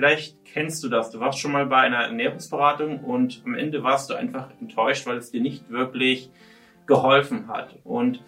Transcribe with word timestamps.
Vielleicht 0.00 0.46
kennst 0.46 0.82
du 0.82 0.88
das. 0.88 1.10
Du 1.10 1.20
warst 1.20 1.40
schon 1.40 1.52
mal 1.52 1.66
bei 1.66 1.76
einer 1.76 1.98
Ernährungsberatung 1.98 3.00
und 3.00 3.42
am 3.44 3.54
Ende 3.54 3.82
warst 3.82 4.08
du 4.08 4.14
einfach 4.14 4.48
enttäuscht, 4.58 5.06
weil 5.06 5.18
es 5.18 5.30
dir 5.30 5.42
nicht 5.42 5.68
wirklich 5.68 6.30
geholfen 6.86 7.48
hat. 7.48 7.76
Und 7.84 8.24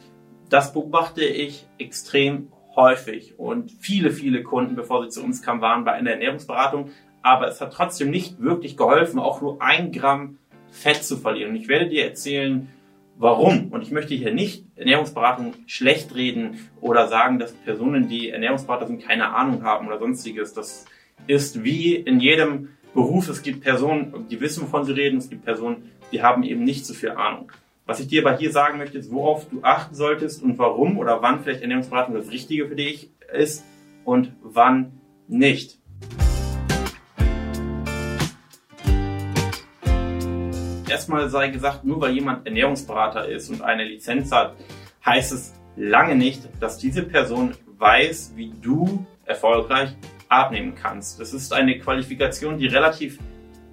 das 0.51 0.75
beobachte 0.75 1.25
ich 1.25 1.67
extrem 1.79 2.53
häufig. 2.77 3.39
Und 3.39 3.71
viele, 3.71 4.11
viele 4.11 4.43
Kunden, 4.43 4.77
bevor 4.77 5.03
sie 5.03 5.09
zu 5.09 5.25
uns 5.25 5.41
kamen, 5.41 5.63
waren 5.63 5.83
bei 5.85 5.93
einer 5.93 6.11
Ernährungsberatung. 6.11 6.91
Aber 7.23 7.49
es 7.49 7.59
hat 7.63 7.73
trotzdem 7.73 8.11
nicht 8.11 8.39
wirklich 8.39 8.77
geholfen, 8.77 9.19
auch 9.19 9.41
nur 9.41 9.63
ein 9.63 9.93
Gramm 9.93 10.37
Fett 10.71 11.03
zu 11.03 11.17
verlieren. 11.17 11.53
Und 11.53 11.57
ich 11.57 11.69
werde 11.69 11.89
dir 11.89 12.05
erzählen, 12.05 12.69
warum. 13.17 13.73
Und 13.73 13.81
ich 13.81 13.93
möchte 13.93 14.13
hier 14.13 14.35
nicht 14.35 14.67
Ernährungsberatung 14.77 15.55
schlecht 15.67 16.15
reden 16.15 16.69
oder 16.83 17.09
sagen, 17.09 17.39
dass 17.39 17.55
Personen, 17.55 18.09
die 18.09 18.29
Ernährungsberater 18.29 18.89
sind, 18.89 19.03
keine 19.03 19.35
Ahnung 19.35 19.65
haben 19.65 19.87
oder 19.87 19.99
sonstiges. 19.99 20.53
Das 20.53 20.85
ist 21.27 21.63
wie 21.63 21.95
in 21.95 22.21
jedem 22.21 22.69
Beruf. 22.95 23.29
Es 23.29 23.43
gibt 23.43 23.63
Personen, 23.63 24.27
die 24.31 24.41
wissen, 24.41 24.63
wovon 24.65 24.85
sie 24.85 24.93
reden. 24.93 25.19
Es 25.19 25.31
gibt 25.31 25.45
Personen, 25.45 25.91
die 26.11 26.23
haben 26.23 26.43
eben 26.43 26.65
nicht 26.65 26.85
so 26.85 26.95
viel 26.95 27.11
Ahnung. 27.11 27.53
Was 27.87 28.01
ich 28.01 28.09
dir 28.09 28.27
aber 28.27 28.37
hier 28.37 28.53
sagen 28.53 28.79
möchte, 28.79 28.99
ist, 28.99 29.11
worauf 29.11 29.49
du 29.49 29.61
achten 29.63 29.95
solltest 29.95 30.43
und 30.43 30.59
warum 30.59 30.99
oder 30.99 31.23
wann 31.23 31.41
vielleicht 31.41 31.63
Ernährungsberatung 31.63 32.15
das 32.15 32.31
Richtige 32.31 32.69
für 32.69 32.77
dich 32.77 33.11
ist 33.33 33.65
und 34.05 34.33
wann 34.43 35.01
nicht. 35.29 35.79
Erstmal 40.89 41.31
sei 41.31 41.49
gesagt, 41.49 41.85
nur 41.85 42.01
weil 42.01 42.13
jemand 42.13 42.47
Ernährungsberater 42.47 43.27
ist 43.27 43.49
und 43.49 43.63
eine 43.63 43.85
Lizenz 43.85 44.31
hat, 44.31 44.57
heißt 45.05 45.33
es 45.33 45.55
lange 45.77 46.15
nicht, 46.15 46.43
dass 46.61 46.79
diese 46.79 47.03
Person 47.03 47.55
weiß, 47.79 48.35
wie 48.37 48.53
du 48.61 49.07
erfolgreich 49.25 49.97
abnehmen 50.33 50.75
kannst. 50.75 51.21
Das 51.21 51.33
ist 51.33 51.53
eine 51.53 51.79
Qualifikation, 51.79 52.59
die 52.59 52.67
relativ 52.67 53.19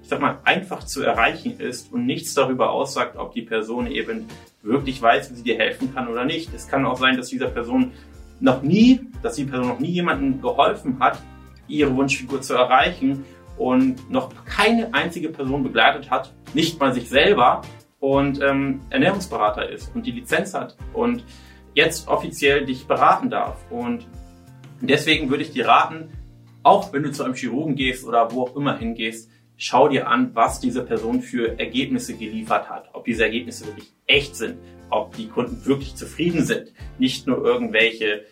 ich 0.09 0.11
sag 0.11 0.21
mal, 0.21 0.39
einfach 0.43 0.83
zu 0.85 1.03
erreichen 1.03 1.59
ist 1.59 1.93
und 1.93 2.07
nichts 2.07 2.33
darüber 2.33 2.71
aussagt, 2.71 3.15
ob 3.15 3.31
die 3.35 3.43
Person 3.43 3.85
eben 3.85 4.25
wirklich 4.63 4.99
weiß, 4.99 5.29
wie 5.29 5.35
sie 5.35 5.43
dir 5.43 5.59
helfen 5.59 5.93
kann 5.93 6.07
oder 6.07 6.25
nicht. 6.25 6.51
Es 6.51 6.67
kann 6.67 6.83
auch 6.87 6.97
sein, 6.97 7.15
dass 7.15 7.27
dieser 7.27 7.49
Person 7.49 7.91
noch 8.39 8.63
nie, 8.63 9.01
dass 9.21 9.35
die 9.35 9.45
Person 9.45 9.67
noch 9.67 9.79
nie 9.79 9.91
jemandem 9.91 10.41
geholfen 10.41 10.99
hat, 10.99 11.21
ihre 11.67 11.95
Wunschfigur 11.95 12.41
zu 12.41 12.55
erreichen 12.55 13.23
und 13.59 14.09
noch 14.09 14.31
keine 14.45 14.95
einzige 14.95 15.29
Person 15.29 15.61
begleitet 15.61 16.09
hat, 16.09 16.33
nicht 16.55 16.79
mal 16.79 16.91
sich 16.91 17.07
selber 17.07 17.61
und 17.99 18.41
ähm, 18.41 18.81
Ernährungsberater 18.89 19.69
ist 19.69 19.93
und 19.93 20.07
die 20.07 20.11
Lizenz 20.11 20.55
hat 20.55 20.75
und 20.93 21.23
jetzt 21.75 22.07
offiziell 22.07 22.65
dich 22.65 22.87
beraten 22.87 23.29
darf. 23.29 23.57
Und 23.69 24.07
deswegen 24.81 25.29
würde 25.29 25.43
ich 25.43 25.51
dir 25.51 25.67
raten, 25.67 26.09
auch 26.63 26.93
wenn 26.93 27.03
du 27.03 27.11
zu 27.11 27.23
einem 27.23 27.33
Chirurgen 27.33 27.75
gehst 27.75 28.05
oder 28.05 28.31
wo 28.31 28.43
auch 28.43 28.55
immer 28.55 28.77
hingehst, 28.77 29.29
schau 29.57 29.89
dir 29.89 30.07
an, 30.07 30.31
was 30.33 30.59
diese 30.59 30.83
Person 30.83 31.21
für 31.21 31.59
Ergebnisse 31.59 32.15
geliefert 32.15 32.69
hat, 32.69 32.89
ob 32.93 33.05
diese 33.05 33.23
Ergebnisse 33.25 33.67
wirklich 33.67 33.91
echt 34.07 34.35
sind, 34.35 34.57
ob 34.89 35.15
die 35.15 35.27
Kunden 35.27 35.65
wirklich 35.65 35.95
zufrieden 35.95 36.43
sind, 36.43 36.73
nicht 36.97 37.27
nur 37.27 37.43
irgendwelche 37.43 38.25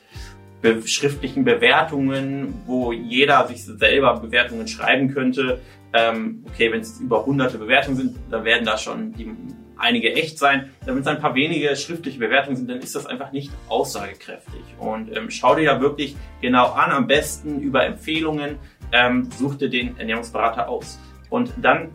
be 0.62 0.82
schriftlichen 0.88 1.44
Bewertungen, 1.44 2.54
wo 2.66 2.92
jeder 2.92 3.48
sich 3.48 3.64
selber 3.64 4.20
Bewertungen 4.20 4.68
schreiben 4.68 5.14
könnte. 5.14 5.62
Ähm, 5.94 6.44
okay, 6.48 6.72
wenn 6.72 6.82
es 6.82 7.00
über 7.00 7.26
hunderte 7.26 7.58
Bewertungen 7.58 7.98
sind, 7.98 8.16
dann 8.32 8.44
werden 8.44 8.66
da 8.66 8.78
schon 8.78 9.14
die, 9.14 9.32
einige 9.80 10.14
echt 10.14 10.38
sein. 10.40 10.72
Wenn 10.86 10.98
es 10.98 11.08
ein 11.08 11.20
paar 11.20 11.36
wenige 11.36 11.76
schriftliche 11.76 12.20
Bewertungen 12.20 12.56
sind, 12.56 12.70
dann 12.70 12.80
ist 12.80 12.96
das 12.96 13.06
einfach 13.06 13.32
nicht 13.32 13.52
aussagekräftig. 13.68 14.62
Und 14.80 15.16
ähm, 15.16 15.30
schau 15.30 15.56
dir 15.56 15.64
ja 15.64 15.82
wirklich 15.82 16.16
genau 16.42 16.72
an, 16.72 16.92
am 16.92 17.08
besten 17.08 17.60
über 17.60 17.86
Empfehlungen, 17.86 18.58
ähm, 18.92 19.30
such 19.38 19.56
dir 19.56 19.70
den 19.70 19.98
Ernährungsberater 19.98 20.70
aus. 20.70 21.00
Und 21.30 21.52
dann 21.62 21.90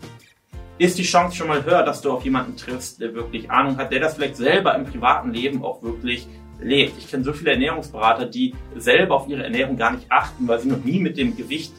ist 0.78 0.98
die 0.98 1.04
Chance 1.04 1.36
schon 1.36 1.48
mal 1.48 1.64
höher, 1.64 1.84
dass 1.84 2.02
du 2.02 2.10
auf 2.10 2.24
jemanden 2.24 2.56
triffst, 2.56 3.00
der 3.00 3.14
wirklich 3.14 3.50
Ahnung 3.50 3.76
hat, 3.76 3.92
der 3.92 4.00
das 4.00 4.14
vielleicht 4.14 4.36
selber 4.36 4.74
im 4.74 4.84
privaten 4.84 5.32
Leben 5.32 5.64
auch 5.64 5.82
wirklich 5.82 6.26
lebt. 6.60 6.98
Ich 6.98 7.10
kenne 7.10 7.24
so 7.24 7.32
viele 7.32 7.52
Ernährungsberater, 7.52 8.26
die 8.26 8.54
selber 8.76 9.16
auf 9.16 9.28
ihre 9.28 9.44
Ernährung 9.44 9.76
gar 9.76 9.92
nicht 9.92 10.10
achten, 10.10 10.48
weil 10.48 10.60
sie 10.60 10.68
noch 10.68 10.82
nie 10.82 10.98
mit 10.98 11.16
dem 11.16 11.36
Gewicht 11.36 11.72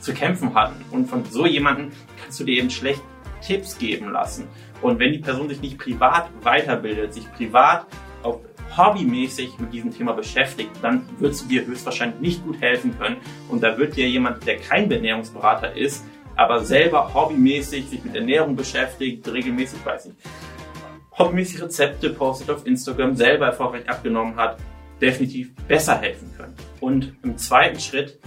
zu 0.00 0.12
kämpfen 0.12 0.54
hatten. 0.54 0.84
Und 0.90 1.06
von 1.06 1.24
so 1.24 1.46
jemanden 1.46 1.92
kannst 2.22 2.38
du 2.40 2.44
dir 2.44 2.58
eben 2.58 2.70
schlecht 2.70 3.02
Tipps 3.46 3.78
geben 3.78 4.10
lassen. 4.10 4.48
Und 4.82 4.98
wenn 4.98 5.12
die 5.12 5.18
Person 5.18 5.48
sich 5.48 5.60
nicht 5.60 5.78
privat 5.78 6.30
weiterbildet, 6.42 7.14
sich 7.14 7.30
privat 7.32 7.86
auch 8.22 8.40
hobbymäßig 8.76 9.58
mit 9.58 9.72
diesem 9.72 9.92
Thema 9.92 10.12
beschäftigt, 10.12 10.70
dann 10.82 11.08
wird 11.18 11.40
du 11.40 11.46
dir 11.46 11.66
höchstwahrscheinlich 11.66 12.20
nicht 12.20 12.44
gut 12.44 12.60
helfen 12.60 12.96
können. 12.98 13.16
Und 13.48 13.62
da 13.62 13.76
wird 13.78 13.96
dir 13.96 14.08
jemand, 14.08 14.46
der 14.46 14.58
kein 14.58 14.90
Ernährungsberater 14.90 15.76
ist, 15.76 16.04
aber 16.36 16.64
selber 16.64 17.14
hobbymäßig 17.14 17.88
sich 17.88 18.04
mit 18.04 18.16
Ernährung 18.16 18.56
beschäftigt, 18.56 19.26
regelmäßig, 19.28 19.84
weiß 19.84 20.06
ich, 20.06 20.12
hobbymäßig 21.18 21.62
Rezepte 21.62 22.10
postet 22.10 22.50
auf 22.50 22.66
Instagram, 22.66 23.14
selber 23.14 23.46
erfolgreich 23.46 23.88
abgenommen 23.88 24.36
hat, 24.36 24.58
definitiv 25.00 25.54
besser 25.68 25.98
helfen 25.98 26.32
können. 26.36 26.54
Und 26.80 27.14
im 27.22 27.36
zweiten 27.38 27.78
Schritt 27.78 28.18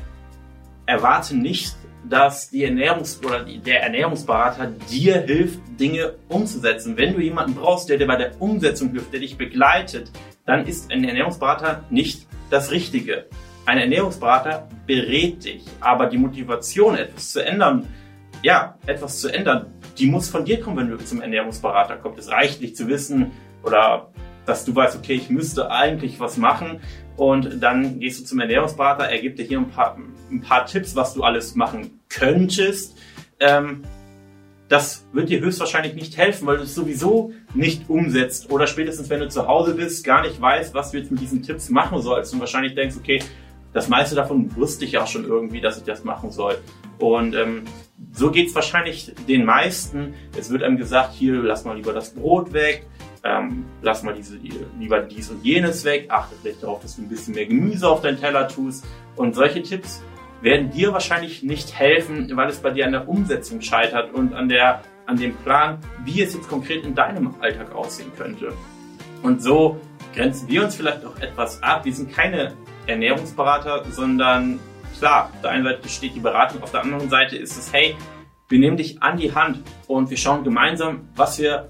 erwarte 0.85 1.35
nicht, 1.35 1.75
dass 2.09 2.49
die 2.49 2.65
Ernährungs- 2.65 3.23
oder 3.25 3.43
der 3.43 3.83
Ernährungsberater 3.83 4.71
dir 4.89 5.21
hilft, 5.21 5.59
Dinge 5.79 6.15
umzusetzen. 6.27 6.97
Wenn 6.97 7.13
du 7.13 7.21
jemanden 7.21 7.55
brauchst, 7.55 7.89
der 7.89 7.97
dir 7.97 8.07
bei 8.07 8.15
der 8.15 8.41
Umsetzung 8.41 8.91
hilft, 8.91 9.13
der 9.13 9.19
dich 9.19 9.37
begleitet, 9.37 10.11
dann 10.45 10.65
ist 10.65 10.91
ein 10.91 11.03
Ernährungsberater 11.03 11.83
nicht 11.89 12.27
das 12.49 12.71
Richtige. 12.71 13.25
Ein 13.65 13.79
Ernährungsberater 13.79 14.69
berät 14.85 15.43
dich, 15.43 15.65
aber 15.81 16.07
die 16.07 16.17
Motivation, 16.17 16.95
etwas 16.95 17.33
zu 17.33 17.45
ändern, 17.45 17.87
ja, 18.41 18.77
etwas 18.85 19.19
zu 19.19 19.29
ändern, 19.29 19.73
die 19.97 20.05
muss 20.05 20.29
von 20.29 20.45
dir 20.45 20.61
kommen, 20.61 20.77
wenn 20.77 20.89
du 20.89 20.97
zum 21.03 21.21
Ernährungsberater 21.21 21.97
kommst. 21.97 22.19
Es 22.19 22.31
reicht 22.31 22.61
nicht 22.61 22.77
zu 22.77 22.87
wissen 22.87 23.31
oder 23.63 24.09
dass 24.45 24.63
du 24.63 24.73
weißt, 24.73 24.97
okay, 24.97 25.13
ich 25.13 25.29
müsste 25.29 25.69
eigentlich 25.69 26.19
was 26.19 26.37
machen 26.37 26.79
und 27.17 27.61
dann 27.61 27.99
gehst 27.99 28.21
du 28.21 28.23
zum 28.23 28.39
Ernährungsberater, 28.39 29.05
er 29.05 29.19
gibt 29.19 29.39
dir 29.39 29.43
hier 29.43 29.59
ein 29.59 29.69
paar, 29.69 29.97
ein 30.31 30.41
paar 30.41 30.65
Tipps, 30.65 30.95
was 30.95 31.13
du 31.13 31.23
alles 31.23 31.55
machen 31.55 31.99
könntest. 32.09 32.97
Ähm, 33.39 33.83
das 34.69 35.05
wird 35.13 35.29
dir 35.29 35.39
höchstwahrscheinlich 35.39 35.93
nicht 35.93 36.17
helfen, 36.17 36.45
weil 36.45 36.57
du 36.57 36.63
es 36.63 36.75
sowieso 36.75 37.31
nicht 37.53 37.89
umsetzt 37.89 38.51
oder 38.51 38.67
spätestens, 38.67 39.09
wenn 39.09 39.21
du 39.21 39.29
zu 39.29 39.47
Hause 39.47 39.75
bist, 39.75 40.03
gar 40.03 40.21
nicht 40.21 40.41
weißt, 40.41 40.73
was 40.73 40.91
du 40.91 40.97
jetzt 40.97 41.09
mit 41.09 41.21
diesen 41.21 41.41
Tipps 41.41 41.69
machen 41.69 42.01
sollst 42.01 42.33
und 42.33 42.41
wahrscheinlich 42.41 42.75
denkst, 42.75 42.95
okay, 42.97 43.21
das 43.73 43.87
meiste 43.87 44.15
davon 44.15 44.53
wusste 44.55 44.85
ich 44.85 44.93
ja 44.93 45.05
schon 45.05 45.25
irgendwie, 45.25 45.61
dass 45.61 45.77
ich 45.77 45.83
das 45.83 46.03
machen 46.03 46.31
soll. 46.31 46.57
Und 46.99 47.35
ähm, 47.35 47.63
so 48.11 48.31
geht's 48.31 48.55
wahrscheinlich 48.55 49.13
den 49.27 49.45
meisten. 49.45 50.15
Es 50.37 50.49
wird 50.49 50.63
einem 50.63 50.77
gesagt, 50.77 51.13
hier 51.13 51.35
lass 51.43 51.63
mal 51.63 51.75
lieber 51.75 51.93
das 51.93 52.13
Brot 52.13 52.53
weg, 52.53 52.87
ähm, 53.23 53.65
lass 53.81 54.03
mal 54.03 54.13
diese, 54.13 54.37
lieber 54.79 55.01
dies 55.01 55.29
und 55.29 55.45
jenes 55.45 55.85
weg, 55.85 56.07
achte 56.09 56.35
vielleicht 56.41 56.63
darauf, 56.63 56.81
dass 56.81 56.95
du 56.95 57.03
ein 57.03 57.09
bisschen 57.09 57.35
mehr 57.35 57.45
Gemüse 57.45 57.87
auf 57.87 58.01
deinen 58.01 58.19
Teller 58.19 58.47
tust. 58.47 58.83
Und 59.15 59.35
solche 59.35 59.61
Tipps 59.61 60.01
werden 60.41 60.69
dir 60.69 60.93
wahrscheinlich 60.93 61.43
nicht 61.43 61.77
helfen, 61.77 62.29
weil 62.35 62.49
es 62.49 62.59
bei 62.59 62.69
dir 62.69 62.85
an 62.85 62.91
der 62.91 63.07
Umsetzung 63.07 63.61
scheitert 63.61 64.13
und 64.13 64.33
an, 64.33 64.49
der, 64.49 64.81
an 65.05 65.17
dem 65.17 65.35
Plan, 65.35 65.79
wie 66.05 66.21
es 66.21 66.33
jetzt 66.33 66.47
konkret 66.47 66.85
in 66.85 66.95
deinem 66.95 67.33
Alltag 67.39 67.73
aussehen 67.73 68.11
könnte. 68.15 68.53
Und 69.23 69.41
so 69.41 69.79
grenzen 70.13 70.47
wir 70.47 70.63
uns 70.63 70.75
vielleicht 70.75 71.05
auch 71.05 71.17
etwas 71.19 71.61
ab. 71.63 71.85
Wir 71.85 71.93
sind 71.93 72.13
keine 72.13 72.53
Ernährungsberater, 72.85 73.85
sondern 73.89 74.59
klar, 74.97 75.31
auf 75.33 75.41
der 75.41 75.51
einen 75.51 75.63
Seite 75.63 75.89
steht 75.89 76.15
die 76.15 76.19
Beratung, 76.19 76.61
auf 76.63 76.71
der 76.71 76.81
anderen 76.81 77.09
Seite 77.09 77.37
ist 77.37 77.57
es, 77.57 77.73
hey, 77.73 77.95
wir 78.49 78.59
nehmen 78.59 78.77
dich 78.77 79.01
an 79.01 79.17
die 79.17 79.33
Hand 79.33 79.59
und 79.87 80.09
wir 80.09 80.17
schauen 80.17 80.43
gemeinsam, 80.43 81.09
was 81.15 81.39
wir 81.39 81.69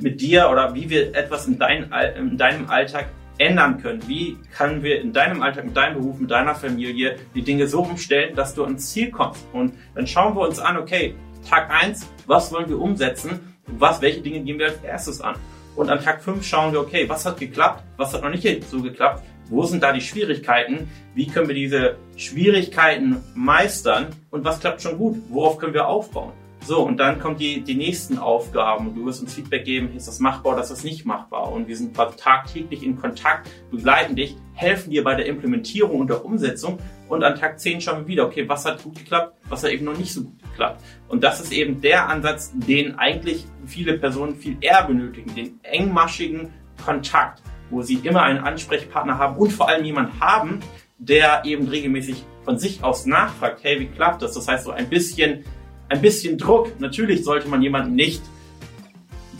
mit 0.00 0.20
dir 0.20 0.48
oder 0.50 0.74
wie 0.74 0.88
wir 0.88 1.14
etwas 1.14 1.48
in, 1.48 1.58
dein, 1.58 1.92
in 2.16 2.36
deinem 2.36 2.70
Alltag 2.70 3.08
ändern 3.38 3.80
können. 3.80 4.06
Wie 4.06 4.36
können 4.56 4.82
wir 4.82 5.00
in 5.00 5.12
deinem 5.12 5.42
Alltag, 5.42 5.64
in 5.64 5.74
deinem 5.74 6.00
Beruf, 6.00 6.18
mit 6.18 6.30
deiner 6.30 6.54
Familie 6.54 7.16
die 7.34 7.42
Dinge 7.42 7.66
so 7.66 7.82
umstellen, 7.82 8.34
dass 8.34 8.54
du 8.54 8.64
ans 8.64 8.90
Ziel 8.90 9.10
kommst? 9.10 9.46
Und 9.52 9.74
dann 9.94 10.06
schauen 10.06 10.34
wir 10.36 10.42
uns 10.42 10.58
an, 10.58 10.76
okay, 10.76 11.14
Tag 11.48 11.70
eins, 11.70 12.06
was 12.26 12.52
wollen 12.52 12.68
wir 12.68 12.78
umsetzen? 12.78 13.56
Was, 13.66 14.02
welche 14.02 14.20
Dinge 14.20 14.40
gehen 14.40 14.58
wir 14.58 14.66
als 14.66 14.82
erstes 14.82 15.20
an? 15.20 15.36
Und 15.76 15.90
an 15.90 16.02
Tag 16.02 16.22
fünf 16.22 16.44
schauen 16.44 16.72
wir, 16.72 16.80
okay, 16.80 17.08
was 17.08 17.24
hat 17.24 17.38
geklappt? 17.38 17.84
Was 17.96 18.12
hat 18.12 18.22
noch 18.22 18.30
nicht 18.30 18.68
so 18.68 18.82
geklappt? 18.82 19.22
Wo 19.48 19.64
sind 19.64 19.82
da 19.82 19.92
die 19.92 20.00
Schwierigkeiten? 20.00 20.90
Wie 21.14 21.26
können 21.26 21.48
wir 21.48 21.54
diese 21.54 21.96
Schwierigkeiten 22.16 23.22
meistern? 23.34 24.08
Und 24.30 24.44
was 24.44 24.60
klappt 24.60 24.82
schon 24.82 24.98
gut? 24.98 25.16
Worauf 25.28 25.58
können 25.58 25.72
wir 25.72 25.86
aufbauen? 25.86 26.32
So, 26.64 26.80
und 26.84 26.98
dann 26.98 27.18
kommen 27.18 27.36
die, 27.36 27.62
die 27.62 27.74
nächsten 27.74 28.18
Aufgaben. 28.18 28.94
Du 28.94 29.06
wirst 29.06 29.22
uns 29.22 29.34
Feedback 29.34 29.64
geben, 29.64 29.94
ist 29.96 30.08
das 30.08 30.20
machbar 30.20 30.52
oder 30.52 30.62
ist 30.62 30.70
das 30.70 30.84
nicht 30.84 31.06
machbar? 31.06 31.50
Und 31.52 31.68
wir 31.68 31.76
sind 31.76 31.96
tagtäglich 31.96 32.82
in 32.82 33.00
Kontakt, 33.00 33.48
begleiten 33.70 34.16
dich, 34.16 34.36
helfen 34.54 34.90
dir 34.90 35.04
bei 35.04 35.14
der 35.14 35.26
Implementierung 35.26 36.00
und 36.00 36.10
der 36.10 36.24
Umsetzung. 36.24 36.78
Und 37.08 37.24
an 37.24 37.36
Tag 37.36 37.58
10 37.58 37.80
schauen 37.80 38.00
wir 38.00 38.06
wieder, 38.08 38.26
okay, 38.26 38.48
was 38.48 38.66
hat 38.66 38.82
gut 38.82 38.96
geklappt, 38.96 39.36
was 39.48 39.64
hat 39.64 39.70
eben 39.70 39.84
noch 39.84 39.96
nicht 39.96 40.12
so 40.12 40.24
gut 40.24 40.42
geklappt. 40.42 40.82
Und 41.08 41.24
das 41.24 41.40
ist 41.40 41.52
eben 41.52 41.80
der 41.80 42.08
Ansatz, 42.08 42.52
den 42.54 42.98
eigentlich 42.98 43.46
viele 43.64 43.96
Personen 43.96 44.36
viel 44.36 44.56
eher 44.60 44.84
benötigen, 44.84 45.34
den 45.34 45.60
engmaschigen 45.62 46.52
Kontakt 46.84 47.42
wo 47.70 47.82
sie 47.82 47.96
immer 47.96 48.22
einen 48.22 48.38
Ansprechpartner 48.38 49.18
haben 49.18 49.36
und 49.36 49.52
vor 49.52 49.68
allem 49.68 49.84
jemand 49.84 50.20
haben, 50.20 50.60
der 50.98 51.44
eben 51.44 51.68
regelmäßig 51.68 52.24
von 52.44 52.58
sich 52.58 52.82
aus 52.82 53.06
nachfragt, 53.06 53.60
hey, 53.62 53.78
wie 53.80 53.86
klappt 53.86 54.22
das? 54.22 54.34
Das 54.34 54.48
heißt, 54.48 54.64
so 54.64 54.70
ein 54.70 54.88
bisschen, 54.88 55.44
ein 55.88 56.00
bisschen 56.00 56.38
Druck. 56.38 56.80
Natürlich 56.80 57.24
sollte 57.24 57.48
man 57.48 57.62
jemanden 57.62 57.94
nicht 57.94 58.22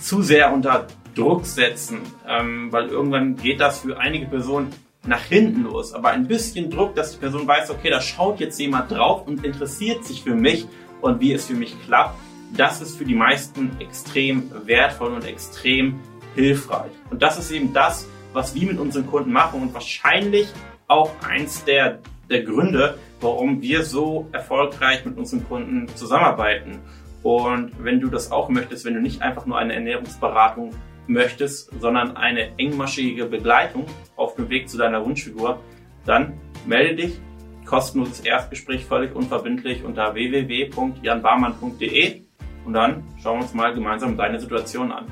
zu 0.00 0.22
sehr 0.22 0.52
unter 0.52 0.86
Druck 1.14 1.46
setzen, 1.46 2.00
ähm, 2.26 2.72
weil 2.72 2.88
irgendwann 2.88 3.36
geht 3.36 3.60
das 3.60 3.80
für 3.80 3.98
einige 3.98 4.26
Personen 4.26 4.70
nach 5.06 5.22
hinten 5.22 5.64
los. 5.64 5.92
Aber 5.92 6.10
ein 6.10 6.28
bisschen 6.28 6.70
Druck, 6.70 6.94
dass 6.94 7.12
die 7.12 7.18
Person 7.18 7.46
weiß, 7.46 7.70
okay, 7.70 7.90
da 7.90 8.00
schaut 8.00 8.40
jetzt 8.40 8.58
jemand 8.60 8.90
drauf 8.90 9.26
und 9.26 9.44
interessiert 9.44 10.04
sich 10.04 10.22
für 10.22 10.34
mich 10.34 10.66
und 11.00 11.20
wie 11.20 11.32
es 11.32 11.46
für 11.46 11.54
mich 11.54 11.76
klappt, 11.86 12.18
das 12.56 12.80
ist 12.80 12.96
für 12.96 13.04
die 13.04 13.14
meisten 13.14 13.70
extrem 13.80 14.50
wertvoll 14.64 15.12
und 15.12 15.24
extrem 15.24 16.00
hilfreich. 16.34 16.92
Und 17.10 17.22
das 17.22 17.38
ist 17.38 17.50
eben 17.50 17.72
das, 17.72 18.06
was 18.32 18.54
wir 18.54 18.66
mit 18.66 18.78
unseren 18.78 19.06
Kunden 19.06 19.32
machen 19.32 19.62
und 19.62 19.74
wahrscheinlich 19.74 20.48
auch 20.86 21.10
eins 21.26 21.64
der, 21.64 21.98
der 22.30 22.42
Gründe, 22.42 22.98
warum 23.20 23.62
wir 23.62 23.82
so 23.82 24.28
erfolgreich 24.32 25.04
mit 25.04 25.18
unseren 25.18 25.46
Kunden 25.48 25.88
zusammenarbeiten. 25.94 26.78
Und 27.22 27.72
wenn 27.82 28.00
du 28.00 28.08
das 28.08 28.32
auch 28.32 28.48
möchtest, 28.48 28.84
wenn 28.84 28.94
du 28.94 29.00
nicht 29.00 29.22
einfach 29.22 29.46
nur 29.46 29.58
eine 29.58 29.74
Ernährungsberatung 29.74 30.72
möchtest, 31.08 31.72
sondern 31.80 32.16
eine 32.16 32.56
engmaschige 32.58 33.26
Begleitung 33.26 33.86
auf 34.16 34.34
dem 34.36 34.48
Weg 34.50 34.68
zu 34.68 34.78
deiner 34.78 35.04
Wunschfigur, 35.04 35.60
dann 36.04 36.34
melde 36.66 36.94
dich. 36.96 37.20
Kostenloses 37.64 38.20
Erstgespräch 38.20 38.84
völlig 38.86 39.14
unverbindlich 39.14 39.84
unter 39.84 40.14
www.janbarmann.de 40.14 42.22
und 42.64 42.72
dann 42.72 43.04
schauen 43.22 43.38
wir 43.38 43.42
uns 43.42 43.52
mal 43.52 43.74
gemeinsam 43.74 44.16
deine 44.16 44.40
Situation 44.40 44.90
an. 44.90 45.04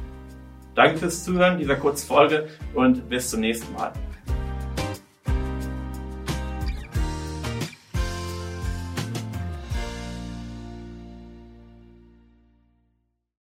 Danke 0.74 0.96
fürs 0.98 1.22
Zuhören 1.24 1.58
dieser 1.58 1.76
kurzen 1.76 2.06
Folge 2.06 2.48
und 2.74 3.08
bis 3.08 3.30
zum 3.30 3.40
nächsten 3.40 3.72
Mal. 3.74 3.92